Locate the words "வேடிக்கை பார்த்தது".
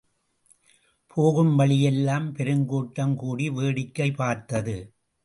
3.51-4.75